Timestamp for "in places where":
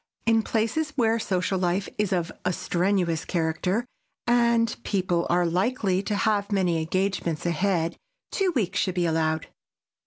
0.25-1.19